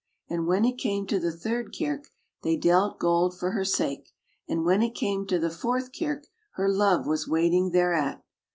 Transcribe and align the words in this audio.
And 0.27 0.47
when 0.47 0.65
it 0.65 0.79
came 0.79 1.05
to 1.05 1.19
the 1.19 1.31
third 1.31 1.75
kirk, 1.77 2.05
They 2.41 2.57
dealt 2.57 2.97
gold 2.97 3.37
for 3.37 3.51
her 3.51 3.63
sake; 3.63 4.09
And 4.49 4.65
when 4.65 4.81
it 4.81 4.95
came 4.95 5.27
to 5.27 5.37
the 5.37 5.51
fourth 5.51 5.91
kirk, 5.93 6.23
Her 6.53 6.67
love 6.73 7.05
was 7.05 7.27
waiting 7.27 7.69
thereat. 7.69 8.23